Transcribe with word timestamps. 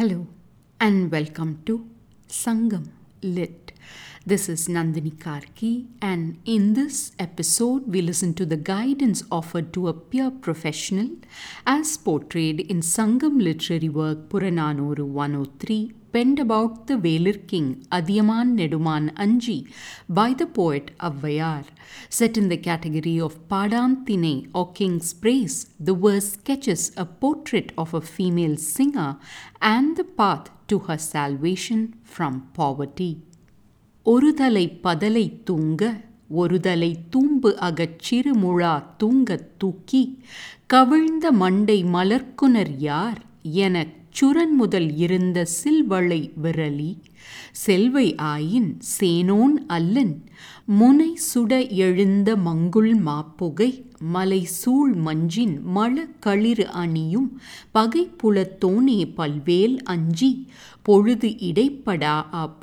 Hello 0.00 0.26
and 0.80 1.12
welcome 1.12 1.60
to 1.66 1.86
Sangam 2.26 2.84
Lit. 3.20 3.72
This 4.26 4.50
is 4.50 4.68
Nandini 4.68 5.12
Karky, 5.12 5.86
and 6.02 6.38
in 6.44 6.74
this 6.74 7.12
episode, 7.18 7.86
we 7.86 8.02
listen 8.02 8.34
to 8.34 8.44
the 8.44 8.58
guidance 8.58 9.24
offered 9.32 9.72
to 9.72 9.88
a 9.88 9.94
peer 9.94 10.30
professional 10.30 11.08
as 11.66 11.96
portrayed 11.96 12.60
in 12.60 12.80
Sangam 12.80 13.42
literary 13.42 13.88
work 13.88 14.28
Purananuru 14.28 15.06
103 15.06 15.94
penned 16.12 16.38
about 16.38 16.86
the 16.86 16.96
Velir 16.96 17.46
king 17.46 17.86
Adiyaman 17.90 18.54
Neduman 18.58 19.10
Anji 19.14 19.72
by 20.08 20.34
the 20.34 20.46
poet 20.46 20.90
Avvaiyar. 20.98 21.64
Set 22.08 22.36
in 22.36 22.50
the 22.50 22.56
category 22.56 23.18
of 23.20 23.48
Padantine 23.48 24.50
or 24.54 24.72
King's 24.72 25.14
Praise, 25.14 25.70
the 25.78 25.94
verse 25.94 26.32
sketches 26.32 26.92
a 26.96 27.06
portrait 27.06 27.72
of 27.78 27.94
a 27.94 28.00
female 28.00 28.56
singer 28.56 29.18
and 29.62 29.96
the 29.96 30.04
path 30.04 30.50
to 30.68 30.80
her 30.80 30.98
salvation 30.98 31.96
from 32.04 32.48
poverty. 32.54 33.22
ஒருதலை 34.06 34.66
பதலை 34.80 35.26
தூங்க 35.44 35.82
ஒருதலை 36.34 36.90
தூம்பு 37.10 37.50
அகச் 37.60 37.98
சிறுமுழா 38.06 38.74
தூங்கத் 38.98 39.50
தூக்கி 39.58 40.02
கவிழ்ந்த 40.66 41.32
மண்டை 41.32 41.78
மலர்க்குனர் 41.92 42.72
யார் 42.80 43.20
எனச் 43.62 43.96
சுரன் 44.20 44.54
முதல் 44.56 44.88
இருந்த 44.96 45.38
சில்வளை 45.56 46.20
விரலி 46.42 46.92
செல்வை 47.64 48.06
ஆயின் 48.30 48.70
சேனோன் 48.90 49.56
அல்லன் 49.68 50.14
முனை 50.72 51.10
சுட 51.28 51.52
எழுந்த 51.78 52.36
மங்குள் 52.44 52.92
மாப்புகை 53.06 53.70
மலை 54.00 54.40
சூழ் 54.44 54.92
மஞ்சின் 55.06 55.54
மழ 55.72 55.94
களிறு 56.26 56.66
அணியும் 56.82 57.28
பகை 57.70 58.04
புலத்தோனே 58.22 58.98
பல்வேல் 59.16 59.76
அஞ்சி 59.84 60.30
பொழுது 60.82 61.28
இடைப்படா 61.48 62.14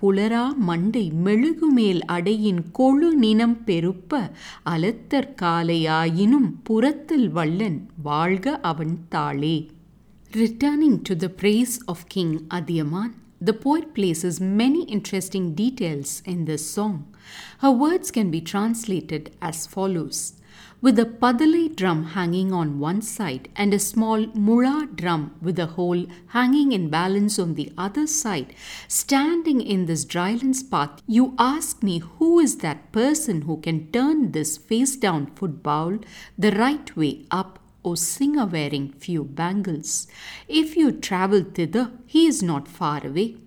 புலரா 0.02 0.45
மண்டை 0.70 1.06
மெழுகுமேல் 1.25 2.02
அடையின் 2.08 2.62
கொழு 2.80 3.09
நினம் 3.16 3.58
பெருப்ப 3.66 4.22
அலத்தற் 4.70 5.34
காலையாயினும் 5.42 6.50
புறத்தில் 6.64 7.30
வல்லன் 7.30 7.80
வாழ்க 8.03 8.59
அவன் 8.62 8.95
தாளே 9.09 9.58
Returning 10.31 11.03
to 11.03 11.16
the 11.16 11.30
praise 11.31 11.80
of 11.88 12.09
King 12.09 12.47
Adiyaman, 12.50 13.12
the 13.42 13.53
poet 13.56 13.94
places 13.94 14.42
many 14.42 14.84
interesting 14.88 15.56
details 15.56 16.22
in 16.25 16.44
this 16.45 16.69
song. 16.69 16.95
Her 17.59 17.72
words 17.73 18.12
can 18.12 18.30
be 18.30 18.42
translated 18.44 19.31
as 19.42 19.66
follows 19.67 20.19
with 20.80 21.00
a 21.00 21.06
padalai 21.06 21.75
drum 21.75 22.03
hanging 22.16 22.53
on 22.53 22.80
one 22.80 23.02
side 23.02 23.50
and 23.56 23.73
a 23.73 23.80
small 23.80 24.28
mula 24.28 24.88
drum 24.94 25.36
with 25.42 25.58
a 25.58 25.66
hole 25.66 26.06
hanging 26.28 26.72
in 26.72 26.89
balance 26.89 27.39
on 27.39 27.56
the 27.56 27.72
other 27.78 28.06
side, 28.06 28.53
standing 28.88 29.59
in 29.59 29.86
this 29.86 30.06
drylands 30.06 30.61
path, 30.64 31.02
you 31.08 31.34
ask 31.39 31.81
me 31.81 32.00
who 32.00 32.39
is 32.39 32.58
that 32.58 32.92
person 32.92 33.44
who 33.44 33.58
can 33.58 33.92
turn 33.92 34.31
this 34.31 34.58
face 34.58 34.95
down 34.95 35.25
foot 35.36 35.64
bowl 35.64 35.97
the 36.38 36.52
right 36.52 36.95
way 36.95 37.25
up 37.31 37.59
O 37.86 37.95
singer 37.95 38.45
wearing 38.45 38.91
few 38.91 39.23
bangles. 39.23 40.08
If 40.47 40.75
you 40.75 40.91
travel 40.91 41.44
thither, 41.44 41.91
he 42.06 42.28
is 42.28 42.44
not 42.44 42.67
far 42.67 43.06
away. 43.06 43.38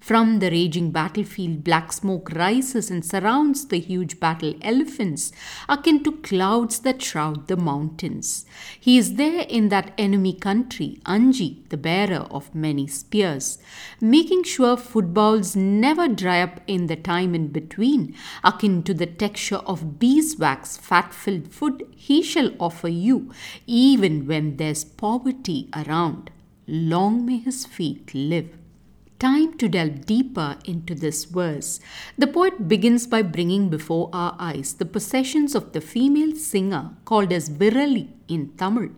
From 0.00 0.38
the 0.38 0.50
raging 0.50 0.90
battlefield, 0.90 1.64
black 1.64 1.92
smoke 1.92 2.30
rises 2.32 2.90
and 2.90 3.04
surrounds 3.04 3.66
the 3.66 3.78
huge 3.78 4.20
battle 4.20 4.54
elephants, 4.62 5.32
akin 5.68 6.02
to 6.04 6.12
clouds 6.12 6.78
that 6.80 7.02
shroud 7.02 7.48
the 7.48 7.56
mountains. 7.56 8.46
He 8.80 8.96
is 8.96 9.16
there 9.16 9.42
in 9.42 9.68
that 9.68 9.92
enemy 9.98 10.32
country, 10.32 11.00
Anji, 11.04 11.68
the 11.68 11.76
bearer 11.76 12.26
of 12.30 12.54
many 12.54 12.86
spears, 12.86 13.58
making 14.00 14.44
sure 14.44 14.76
footballs 14.76 15.54
never 15.56 16.08
dry 16.08 16.40
up 16.40 16.60
in 16.66 16.86
the 16.86 16.96
time 16.96 17.34
in 17.34 17.48
between, 17.48 18.14
akin 18.44 18.82
to 18.84 18.94
the 18.94 19.06
texture 19.06 19.56
of 19.56 19.98
beeswax 19.98 20.76
fat 20.76 21.12
filled 21.12 21.52
food 21.52 21.86
he 21.94 22.22
shall 22.22 22.52
offer 22.58 22.88
you, 22.88 23.30
even 23.66 24.26
when 24.26 24.56
there's 24.56 24.84
poverty 24.84 25.68
around. 25.74 26.30
Long 26.66 27.26
may 27.26 27.38
his 27.38 27.66
feet 27.66 28.14
live. 28.14 28.56
Time 29.18 29.58
to 29.58 29.68
delve 29.68 30.06
deeper 30.06 30.56
into 30.64 30.94
this 30.94 31.24
verse. 31.24 31.80
The 32.16 32.28
poet 32.28 32.68
begins 32.68 33.08
by 33.08 33.22
bringing 33.22 33.68
before 33.68 34.10
our 34.12 34.36
eyes 34.38 34.74
the 34.74 34.84
possessions 34.84 35.56
of 35.56 35.72
the 35.72 35.80
female 35.80 36.36
singer 36.36 36.90
called 37.04 37.32
as 37.32 37.50
Virali 37.50 38.10
in 38.28 38.50
Tamil, 38.56 38.90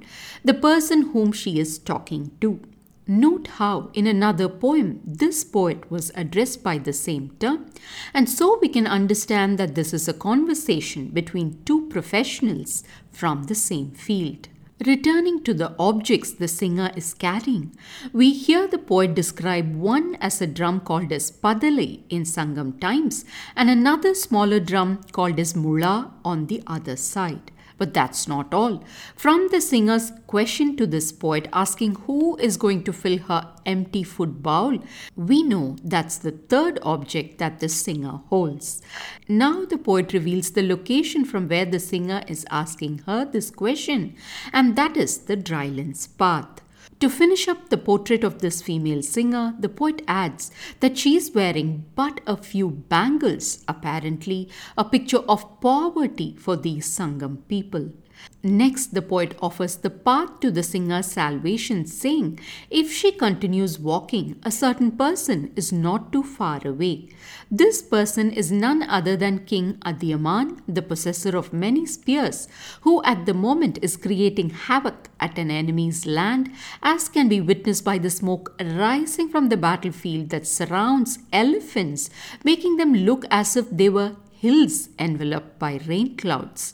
the 0.45 0.53
person 0.53 1.13
whom 1.13 1.33
she 1.33 1.59
is 1.59 1.79
talking 1.79 2.33
to. 2.43 2.61
Note 3.07 3.49
how, 3.59 3.91
in 3.95 4.07
another 4.07 4.47
poem, 4.49 5.01
this 5.07 5.43
poet 5.43 5.91
was 5.91 6.13
addressed 6.15 6.63
by 6.63 6.77
the 6.77 6.93
same 6.93 7.31
term, 7.41 7.71
and 8.13 8.29
so 8.29 8.59
we 8.61 8.69
can 8.69 8.87
understand 8.87 9.57
that 9.59 9.75
this 9.75 9.95
is 9.95 10.07
a 10.07 10.13
conversation 10.13 11.09
between 11.09 11.63
two 11.65 11.89
professionals 11.89 12.85
from 13.11 13.45
the 13.45 13.55
same 13.55 13.93
field. 13.93 14.49
Returning 14.87 15.43
to 15.45 15.53
the 15.53 15.75
objects 15.79 16.33
the 16.33 16.49
singer 16.49 16.91
is 16.97 17.13
carrying, 17.13 17.77
we 18.15 18.33
hear 18.33 18.67
the 18.67 18.79
poet 18.79 19.15
describe 19.15 19.77
one 19.77 20.17
as 20.23 20.41
a 20.41 20.47
drum 20.47 20.81
called 20.81 21.13
as 21.13 21.31
padale 21.31 22.01
in 22.09 22.23
Sangam 22.23 22.81
times 22.81 23.27
and 23.55 23.69
another 23.69 24.15
smaller 24.15 24.59
drum 24.59 25.03
called 25.13 25.39
as 25.39 25.55
mula 25.55 26.15
on 26.25 26.47
the 26.47 26.63
other 26.67 26.97
side. 26.97 27.53
But 27.81 27.95
that's 27.95 28.29
not 28.29 28.53
all. 28.53 28.85
From 29.17 29.49
the 29.51 29.63
singer's 29.63 30.13
question 30.27 30.77
to 30.77 30.87
this 30.87 31.13
poet 31.13 31.49
asking 31.51 31.95
who 32.07 32.37
is 32.37 32.59
going 32.59 32.85
to 32.85 32.93
fill 32.93 33.17
her 33.21 33.55
empty 33.65 34.03
food 34.03 34.43
bowl, 34.43 34.81
we 35.17 35.43
know 35.43 35.77
that's 35.83 36.19
the 36.19 36.33
third 36.33 36.79
object 36.83 37.39
that 37.39 37.61
the 37.61 37.71
singer 37.71 38.21
holds. 38.29 38.83
Now 39.29 39.65
the 39.65 39.79
poet 39.79 40.13
reveals 40.13 40.51
the 40.51 40.63
location 40.63 41.25
from 41.25 41.49
where 41.49 41.65
the 41.65 41.81
singer 41.81 42.23
is 42.29 42.45
asking 42.51 42.99
her 43.07 43.25
this 43.25 43.51
question, 43.51 44.15
and 44.53 44.77
that 44.77 44.99
is 44.99 45.17
the 45.21 45.37
drylands 45.37 46.07
path. 46.07 46.61
To 47.01 47.09
finish 47.09 47.49
up 47.49 47.71
the 47.71 47.79
portrait 47.79 48.23
of 48.25 48.41
this 48.41 48.61
female 48.61 49.03
singer, 49.03 49.55
the 49.59 49.71
poet 49.71 50.03
adds 50.07 50.51
that 50.81 50.99
she 50.99 51.17
is 51.17 51.35
wearing 51.35 51.87
but 51.95 52.21
a 52.27 52.37
few 52.37 52.69
bangles, 52.69 53.65
apparently 53.67 54.51
a 54.77 54.85
picture 54.85 55.25
of 55.27 55.63
poverty 55.63 56.37
for 56.37 56.57
these 56.57 56.87
Sangam 56.87 57.39
people. 57.49 57.93
Next, 58.43 58.95
the 58.95 59.03
poet 59.03 59.37
offers 59.43 59.77
the 59.77 59.91
path 59.91 60.41
to 60.41 60.51
the 60.51 60.63
singer's 60.63 61.07
salvation, 61.07 61.85
saying, 61.85 62.41
If 62.71 62.91
she 62.91 63.13
continues 63.13 63.79
walking, 63.79 64.41
a 64.43 64.51
certain 64.51 64.93
person 64.93 65.53
is 65.57 65.73
not 65.73 66.11
too 66.11 66.23
far 66.23 66.67
away. 66.67 67.11
This 67.51 67.83
person 67.83 68.31
is 68.33 68.51
none 68.51 68.83
other 68.83 69.15
than 69.15 69.45
King 69.45 69.75
Adiyaman, 69.85 70.61
the 70.67 70.81
possessor 70.81 71.37
of 71.37 71.53
many 71.53 71.85
spears, 71.85 72.49
who 72.81 73.03
at 73.05 73.27
the 73.27 73.35
moment 73.35 73.79
is 73.83 73.99
creating 73.99 74.51
havoc 74.51 75.11
at 75.21 75.39
an 75.39 75.51
enemy's 75.51 76.07
land, 76.07 76.51
as 76.83 77.11
can 77.11 77.29
be 77.29 77.43
witnessed 77.43 77.85
by 77.85 77.99
the 77.99 78.09
smoke 78.09 78.55
rising 78.59 79.29
from 79.29 79.51
the 79.51 79.59
battlefield 79.59 80.31
that 80.31 80.47
surrounds 80.47 81.19
elephants, 81.31 82.09
making 82.43 82.79
them 82.79 82.95
look 82.95 83.27
as 83.31 83.55
if 83.55 83.69
they 83.69 83.91
were 83.91 84.17
hills 84.33 84.89
enveloped 84.99 85.59
by 85.59 85.79
rain 85.87 86.17
clouds. 86.17 86.73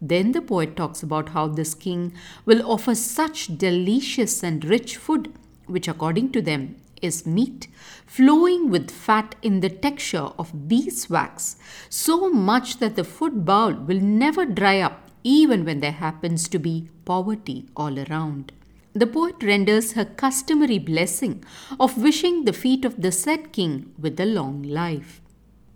Then 0.00 0.32
the 0.32 0.42
poet 0.42 0.76
talks 0.76 1.02
about 1.02 1.30
how 1.30 1.48
this 1.48 1.74
king 1.74 2.12
will 2.44 2.70
offer 2.70 2.94
such 2.94 3.56
delicious 3.58 4.42
and 4.42 4.64
rich 4.64 4.96
food, 4.96 5.32
which 5.66 5.88
according 5.88 6.32
to 6.32 6.42
them 6.42 6.76
is 7.02 7.26
meat, 7.26 7.68
flowing 8.06 8.70
with 8.70 8.90
fat 8.90 9.34
in 9.42 9.60
the 9.60 9.68
texture 9.68 10.28
of 10.38 10.68
beeswax, 10.68 11.56
so 11.88 12.30
much 12.30 12.78
that 12.78 12.96
the 12.96 13.04
food 13.04 13.44
bowl 13.44 13.72
will 13.72 14.00
never 14.00 14.44
dry 14.44 14.80
up 14.80 15.10
even 15.22 15.64
when 15.64 15.80
there 15.80 15.92
happens 15.92 16.48
to 16.48 16.58
be 16.58 16.88
poverty 17.04 17.66
all 17.76 17.98
around. 17.98 18.52
The 18.94 19.06
poet 19.06 19.42
renders 19.42 19.92
her 19.92 20.04
customary 20.04 20.78
blessing 20.78 21.44
of 21.78 22.02
wishing 22.02 22.44
the 22.44 22.52
feet 22.52 22.84
of 22.84 23.02
the 23.02 23.12
said 23.12 23.52
king 23.52 23.92
with 23.98 24.18
a 24.18 24.24
long 24.24 24.62
life. 24.62 25.20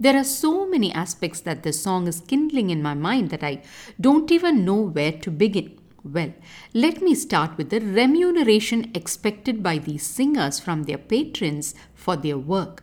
There 0.03 0.17
are 0.17 0.25
so 0.25 0.67
many 0.67 0.91
aspects 0.95 1.41
that 1.41 1.63
this 1.63 1.83
song 1.83 2.09
is 2.09 2.23
kindling 2.23 2.71
in 2.71 2.83
my 2.83 2.95
mind 2.95 3.29
that 3.29 3.45
I 3.45 3.61
don't 4.01 4.33
even 4.33 4.65
know 4.65 4.81
where 4.81 5.13
to 5.13 5.31
begin. 5.31 5.79
Well, 6.03 6.33
let 6.73 7.03
me 7.03 7.15
start 7.15 7.59
with 7.59 7.69
the 7.69 7.81
remuneration 7.81 8.91
expected 8.95 9.63
by 9.63 9.77
these 9.77 10.07
singers 10.07 10.59
from 10.59 10.85
their 10.85 10.97
patrons 10.97 11.75
for 11.95 12.17
their 12.17 12.39
work. 12.39 12.83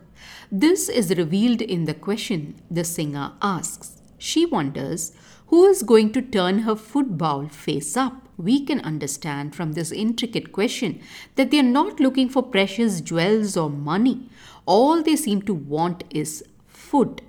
This 0.52 0.88
is 0.88 1.18
revealed 1.18 1.60
in 1.60 1.86
the 1.86 1.94
question 1.94 2.54
the 2.70 2.84
singer 2.84 3.32
asks. 3.42 4.00
She 4.18 4.46
wonders 4.46 5.10
who 5.48 5.66
is 5.66 5.82
going 5.82 6.12
to 6.12 6.22
turn 6.22 6.60
her 6.60 6.76
foot 6.76 7.18
bowl 7.18 7.48
face 7.48 7.96
up. 7.96 8.28
We 8.36 8.64
can 8.64 8.78
understand 8.82 9.56
from 9.56 9.72
this 9.72 9.90
intricate 9.90 10.52
question 10.52 11.00
that 11.34 11.50
they 11.50 11.58
are 11.58 11.64
not 11.64 11.98
looking 11.98 12.28
for 12.28 12.44
precious 12.44 13.00
jewels 13.00 13.56
or 13.56 13.68
money. 13.68 14.30
All 14.66 15.02
they 15.02 15.16
seem 15.16 15.42
to 15.42 15.54
want 15.54 16.04
is 16.10 16.44
food. 16.78 17.22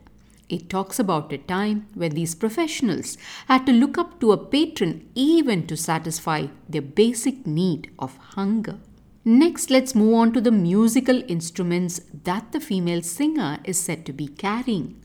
It 0.48 0.70
talks 0.70 0.98
about 1.00 1.32
a 1.32 1.38
time 1.38 1.88
when 1.94 2.12
these 2.12 2.34
professionals 2.34 3.18
had 3.48 3.66
to 3.66 3.72
look 3.72 3.98
up 3.98 4.20
to 4.20 4.32
a 4.32 4.38
patron 4.38 5.08
even 5.14 5.68
to 5.68 5.78
satisfy 5.78 6.48
their 6.68 6.82
basic 6.82 7.46
need 7.46 7.92
of 8.00 8.18
hunger. 8.36 8.78
Next, 9.26 9.70
let's 9.70 9.94
move 9.94 10.16
on 10.16 10.34
to 10.34 10.42
the 10.42 10.52
musical 10.52 11.22
instruments 11.28 12.02
that 12.24 12.52
the 12.52 12.60
female 12.60 13.04
singer 13.04 13.60
is 13.64 13.80
said 13.80 14.06
to 14.08 14.14
be 14.14 14.28
carrying. 14.28 14.96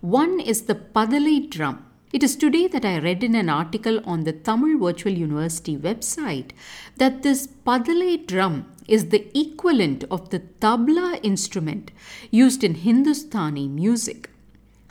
One 0.00 0.40
is 0.40 0.62
the 0.62 0.74
Padalai 0.74 1.48
drum. 1.48 1.84
It 2.12 2.22
is 2.22 2.34
today 2.34 2.66
that 2.68 2.84
I 2.84 2.98
read 2.98 3.22
in 3.22 3.34
an 3.34 3.48
article 3.50 4.00
on 4.04 4.24
the 4.24 4.32
Tamil 4.32 4.78
Virtual 4.78 5.12
University 5.12 5.76
website 5.76 6.52
that 6.96 7.22
this 7.22 7.46
Padalai 7.46 8.26
drum 8.26 8.66
is 8.88 9.10
the 9.10 9.28
equivalent 9.38 10.04
of 10.10 10.30
the 10.30 10.40
tabla 10.40 11.20
instrument 11.22 11.92
used 12.30 12.64
in 12.64 12.74
Hindustani 12.74 13.68
music. 13.68 14.30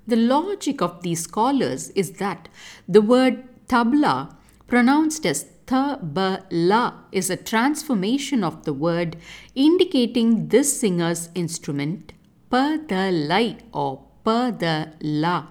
The 0.05 0.15
logic 0.15 0.81
of 0.81 1.01
these 1.01 1.23
scholars 1.23 1.89
is 1.89 2.11
that 2.13 2.47
the 2.87 3.01
word 3.01 3.43
tabla, 3.67 4.35
pronounced 4.67 5.25
as 5.25 5.47
tabla, 5.65 6.93
is 7.11 7.29
a 7.29 7.35
transformation 7.35 8.43
of 8.43 8.63
the 8.63 8.73
word 8.73 9.17
indicating 9.55 10.47
this 10.47 10.79
singer's 10.79 11.29
instrument, 11.35 12.13
padalai 12.49 13.59
or 13.73 14.05
padala. 14.25 15.47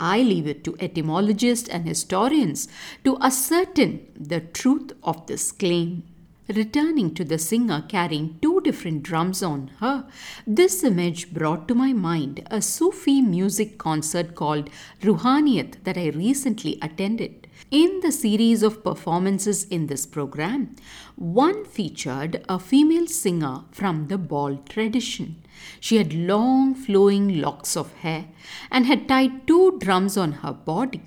I 0.00 0.22
leave 0.22 0.46
it 0.46 0.64
to 0.64 0.76
etymologists 0.80 1.68
and 1.68 1.86
historians 1.86 2.68
to 3.04 3.18
ascertain 3.20 4.08
the 4.18 4.40
truth 4.40 4.92
of 5.02 5.26
this 5.26 5.52
claim. 5.52 6.04
Returning 6.48 7.14
to 7.14 7.24
the 7.24 7.38
singer 7.38 7.82
carrying 7.88 8.38
two 8.42 8.60
different 8.60 9.02
drums 9.02 9.42
on 9.42 9.68
her, 9.80 10.06
this 10.46 10.84
image 10.84 11.32
brought 11.32 11.66
to 11.68 11.74
my 11.74 11.94
mind 11.94 12.46
a 12.50 12.60
Sufi 12.60 13.22
music 13.22 13.78
concert 13.78 14.34
called 14.34 14.68
Ruhaniyat 15.00 15.84
that 15.84 15.96
I 15.96 16.08
recently 16.08 16.78
attended. 16.82 17.48
In 17.70 18.00
the 18.00 18.12
series 18.12 18.62
of 18.62 18.84
performances 18.84 19.64
in 19.64 19.86
this 19.86 20.04
program, 20.04 20.76
one 21.16 21.64
featured 21.64 22.44
a 22.46 22.58
female 22.58 23.06
singer 23.06 23.62
from 23.70 24.08
the 24.08 24.18
Baul 24.18 24.68
tradition. 24.68 25.42
She 25.80 25.96
had 25.96 26.12
long 26.12 26.74
flowing 26.74 27.40
locks 27.40 27.74
of 27.74 27.94
hair 27.94 28.26
and 28.70 28.84
had 28.84 29.08
tied 29.08 29.46
two 29.46 29.78
drums 29.78 30.18
on 30.18 30.32
her 30.32 30.52
body. 30.52 31.00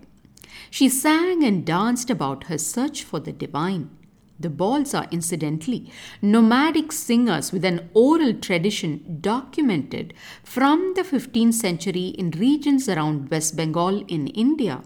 She 0.72 0.90
sang 0.90 1.44
and 1.44 1.64
danced 1.64 2.10
about 2.10 2.46
her 2.46 2.58
search 2.58 3.04
for 3.04 3.20
the 3.20 3.32
divine. 3.32 3.92
The 4.40 4.50
Bauls 4.50 4.94
are 4.94 5.08
incidentally 5.10 5.92
nomadic 6.22 6.92
singers 6.92 7.52
with 7.52 7.66
an 7.66 7.90
oral 7.96 8.34
tradition 8.34 9.18
documented 9.20 10.14
from 10.44 10.94
the 10.96 11.02
15th 11.02 11.56
century 11.56 12.10
in 12.10 12.30
regions 12.32 12.88
around 12.88 13.32
West 13.32 13.56
Bengal 13.56 14.06
in 14.08 14.28
India 14.28 14.84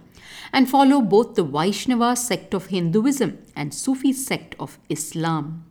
and 0.53 0.69
follow 0.69 1.01
both 1.01 1.35
the 1.35 1.43
Vaishnava 1.43 2.15
sect 2.15 2.53
of 2.53 2.67
Hinduism 2.67 3.39
and 3.53 3.73
Sufi 3.73 4.13
sect 4.13 4.55
of 4.57 4.79
Islam. 4.89 5.65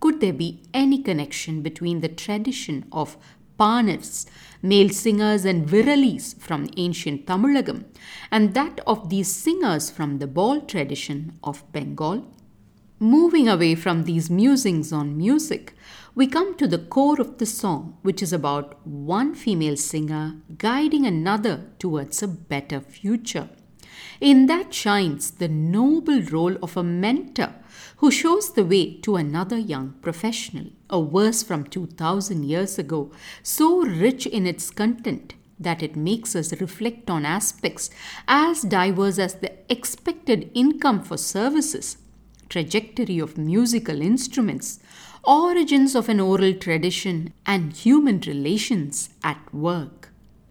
Could 0.00 0.20
there 0.20 0.32
be 0.32 0.62
any 0.72 1.02
connection 1.02 1.60
between 1.60 2.00
the 2.00 2.08
tradition 2.08 2.86
of 2.90 3.18
Panas, 3.58 4.24
male 4.62 4.88
singers 4.88 5.44
and 5.44 5.68
viralis 5.68 6.40
from 6.40 6.66
ancient 6.78 7.26
Tamilagam, 7.26 7.84
and 8.30 8.54
that 8.54 8.80
of 8.86 9.10
these 9.10 9.30
singers 9.30 9.90
from 9.90 10.18
the 10.18 10.26
Baul 10.26 10.66
tradition 10.66 11.38
of 11.44 11.70
Bengal? 11.70 12.24
Moving 13.02 13.48
away 13.48 13.76
from 13.76 14.04
these 14.04 14.28
musings 14.28 14.92
on 14.92 15.16
music, 15.16 15.72
we 16.14 16.26
come 16.26 16.54
to 16.58 16.68
the 16.68 16.76
core 16.76 17.18
of 17.18 17.38
the 17.38 17.46
song, 17.46 17.96
which 18.02 18.22
is 18.22 18.30
about 18.30 18.86
one 18.86 19.34
female 19.34 19.78
singer 19.78 20.36
guiding 20.58 21.06
another 21.06 21.64
towards 21.78 22.22
a 22.22 22.28
better 22.28 22.78
future. 22.78 23.48
In 24.20 24.44
that 24.48 24.74
shines 24.74 25.30
the 25.30 25.48
noble 25.48 26.20
role 26.24 26.56
of 26.62 26.76
a 26.76 26.82
mentor 26.82 27.54
who 27.96 28.10
shows 28.10 28.52
the 28.52 28.66
way 28.66 28.98
to 28.98 29.16
another 29.16 29.56
young 29.56 29.94
professional. 30.02 30.66
A 30.90 31.02
verse 31.02 31.42
from 31.42 31.64
2000 31.64 32.44
years 32.44 32.78
ago, 32.78 33.12
so 33.42 33.80
rich 33.80 34.26
in 34.26 34.46
its 34.46 34.70
content 34.70 35.36
that 35.58 35.82
it 35.82 35.96
makes 35.96 36.36
us 36.36 36.60
reflect 36.60 37.08
on 37.08 37.24
aspects 37.24 37.88
as 38.28 38.60
diverse 38.60 39.18
as 39.18 39.36
the 39.36 39.52
expected 39.72 40.50
income 40.52 41.02
for 41.02 41.16
services 41.16 41.96
trajectory 42.50 43.18
of 43.18 43.38
musical 43.38 44.02
instruments, 44.02 44.80
origins 45.24 45.94
of 45.94 46.08
an 46.10 46.20
oral 46.20 46.52
tradition, 46.52 47.32
and 47.46 47.72
human 47.72 48.20
relations 48.20 49.08
at 49.24 49.42
work. 49.54 50.10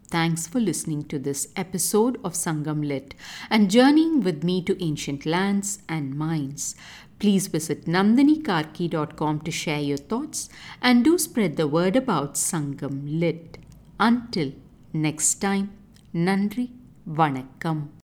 Thanks 0.09 0.47
for 0.47 0.59
listening 0.59 1.03
to 1.09 1.19
this 1.19 1.49
episode 1.55 2.19
of 2.23 2.33
Sangam 2.33 2.87
Lit 2.87 3.13
and 3.47 3.69
journeying 3.69 4.21
with 4.21 4.43
me 4.43 4.63
to 4.63 4.83
ancient 4.83 5.23
lands 5.23 5.83
and 5.87 6.17
minds. 6.17 6.73
Please 7.19 7.45
visit 7.45 7.85
nandinikarky.com 7.85 9.41
to 9.41 9.51
share 9.51 9.81
your 9.81 9.97
thoughts 9.97 10.49
and 10.81 11.03
do 11.03 11.19
spread 11.19 11.57
the 11.57 11.67
word 11.67 11.95
about 11.95 12.33
Sangam 12.33 13.19
Lit. 13.19 13.59
Until 13.99 14.53
next 14.93 15.35
time, 15.35 15.77
Nandri 16.15 16.69
Vanakkam. 17.07 17.98